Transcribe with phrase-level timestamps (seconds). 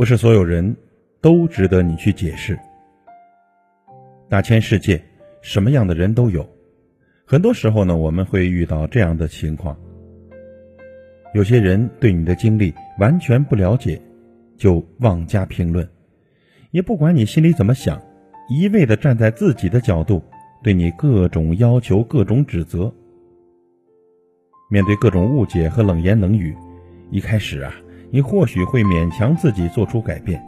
[0.00, 0.74] 不是所有人
[1.20, 2.58] 都值得你去解释。
[4.30, 4.98] 大千世界，
[5.42, 6.48] 什么样的人都有。
[7.26, 9.76] 很多时候呢，我们会遇到这样的情况：
[11.34, 14.00] 有些人对你的经历完全不了解，
[14.56, 15.86] 就妄加评论，
[16.70, 18.00] 也不管你心里怎么想，
[18.48, 20.22] 一味的站在自己的角度，
[20.62, 22.90] 对你各种要求、各种指责。
[24.70, 26.56] 面对各种误解和冷言冷语，
[27.10, 27.74] 一开始啊，
[28.10, 30.42] 你或许会勉强自己做出改变，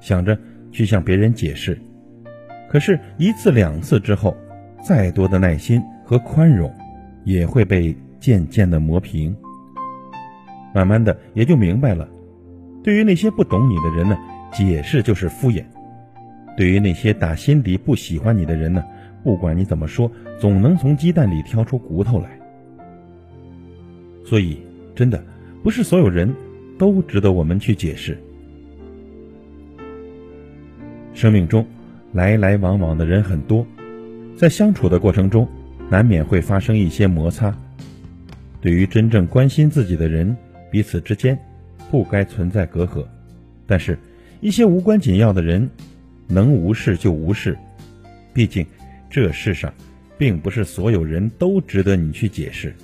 [0.00, 0.38] 想着
[0.70, 1.78] 去向别人解释。
[2.68, 4.36] 可是，一次两次之后，
[4.82, 6.72] 再多的耐心和宽容，
[7.24, 9.36] 也会被渐渐的磨平。
[10.74, 12.08] 慢慢的，也就明白了，
[12.82, 14.16] 对于那些不懂你的人呢，
[14.52, 15.62] 解释就是敷衍；
[16.56, 18.82] 对于那些打心底不喜欢你的人呢，
[19.22, 22.30] 不管你怎么说，总能从鸡蛋里挑出骨头来。
[24.24, 24.58] 所以，
[24.94, 25.22] 真的
[25.62, 26.34] 不是所有人
[26.78, 28.16] 都值得我们去解释。
[31.14, 31.66] 生命中。
[32.14, 33.66] 来来往往的人很多，
[34.36, 35.48] 在相处的过程中，
[35.88, 37.56] 难免会发生一些摩擦。
[38.60, 40.36] 对于真正关心自己的人，
[40.70, 41.38] 彼此之间
[41.90, 43.02] 不该存在隔阂。
[43.66, 43.98] 但是，
[44.42, 45.70] 一些无关紧要的人，
[46.28, 47.56] 能无视就无视。
[48.34, 48.66] 毕竟，
[49.08, 49.72] 这世上
[50.18, 52.74] 并不是所有人都值得你去解释。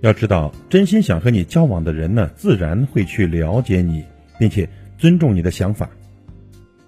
[0.00, 4.04] 要知道，真心想和你交往的人呢，自然会去了解你，
[4.38, 5.88] 并且尊重你的想法。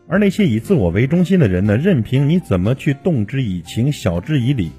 [0.07, 1.77] 而那些以自我为中心的人呢？
[1.77, 4.71] 任凭你怎么去动之以情、晓之以理，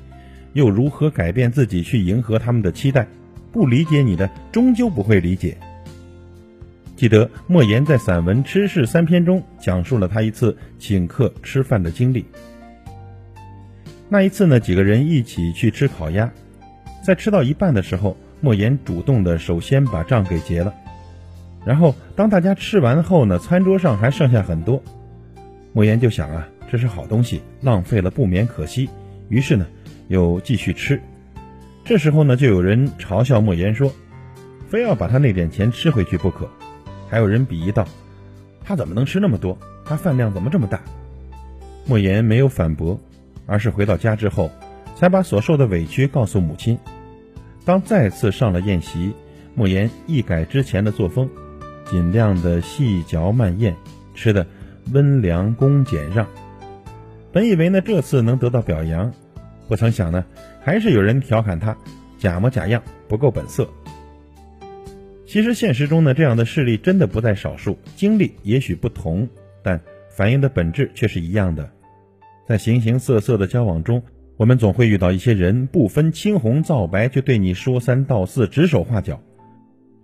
[0.53, 3.07] 又如何改变自己去迎合他们的期待？
[3.51, 5.57] 不理解你的，终究不会理解。
[6.95, 12.25] 记得莫言在散文《吃事三篇》中讲述了他一次请客吃饭的经历。
[14.07, 16.31] 那一次呢，几个人一起去吃烤鸭，
[17.01, 20.73] 在吃到一半的时候，莫言主动的首先把账给结了。
[21.65, 24.81] 然后当大家吃完后呢，餐桌上还剩下很多。
[25.73, 28.89] 莫言就想啊，这是好东西，浪费了不免可惜。
[29.27, 29.67] 于是呢，
[30.07, 31.01] 又继续吃。
[31.85, 33.91] 这时候呢，就有人嘲笑莫言说
[34.69, 36.49] ：“非要把他那点钱吃回去不可。”
[37.09, 37.85] 还有人鄙夷道
[38.63, 39.57] ：“他怎么能吃那么多？
[39.85, 40.81] 他饭量怎么这么大？”
[41.85, 42.99] 莫言没有反驳，
[43.45, 44.51] 而是回到家之后，
[44.99, 46.77] 才把所受的委屈告诉母亲。
[47.63, 49.13] 当再次上了宴席，
[49.55, 51.29] 莫言一改之前的作风，
[51.85, 53.73] 尽量的细嚼慢咽，
[54.13, 54.45] 吃的。
[54.91, 56.27] 温良恭俭让，
[57.31, 59.13] 本以为呢这次能得到表扬，
[59.67, 60.25] 不曾想呢，
[60.61, 61.77] 还是有人调侃他
[62.17, 63.69] 假模假样，不够本色。
[65.27, 69.29] 其实现实中呢，这样的事例真的不在少数，经历也许不同，
[69.61, 71.69] 但反映的本质却是一样的。
[72.47, 74.01] 在形形色色的交往中，
[74.39, 79.21] 我们总会遇到一些人，不分青红皂白就对你说三道四、指手画脚，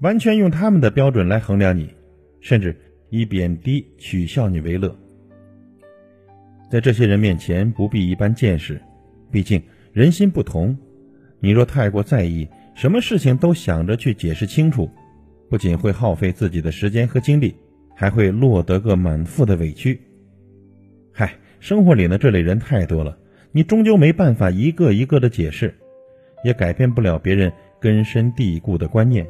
[0.02, 1.90] 完全用他们的标准来衡量你，
[2.42, 2.76] 甚至。
[3.12, 4.94] 以贬低、取笑你为乐，
[6.70, 8.82] 在这些人面前不必一般见识，
[9.32, 9.62] 毕竟
[9.94, 10.76] 人心不同。
[11.40, 14.90] 你若太过在意，什么事情都想着去解释清楚，
[15.50, 17.56] 不仅会耗费自己的时间和精力，
[17.96, 20.02] 还会落得个满腹的委屈。
[21.14, 23.18] 嗨，生活里呢这类人太多了，
[23.56, 25.74] 你终究没办法一个一个的解释，
[26.44, 27.50] 也改变不了别人
[27.80, 29.26] 根深蒂固的观念。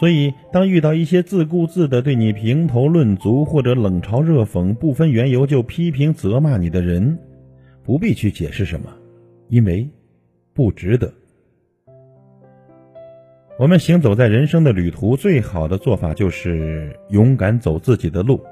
[0.00, 7.18] 所以，当遇到一些自顾自的对你评头论足，或者冷嘲热讽、不分缘由就批评责骂你的人，
[7.84, 8.90] 不必去解释什么，
[9.48, 9.86] 因为
[10.54, 11.12] 不值得。
[13.58, 18.42] 我们行走在人生的旅途，最好的做法就是勇敢走自己的路，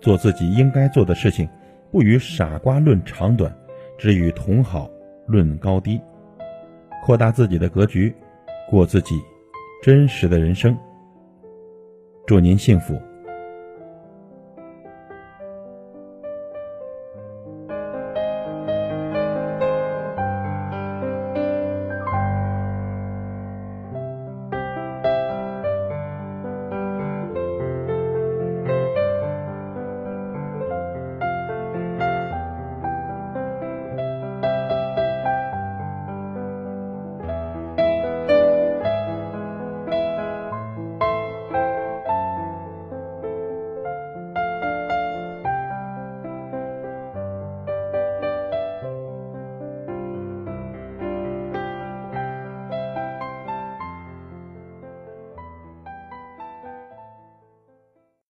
[0.00, 1.48] 做自己应该做的事情，
[1.92, 3.56] 不与傻瓜论长短，
[3.96, 4.90] 只与同好
[5.26, 6.00] 论高低，
[7.04, 8.14] 扩大自己的格局，
[8.68, 9.20] 过自己
[9.82, 10.76] 真实的人生。
[12.26, 13.00] 祝您幸福。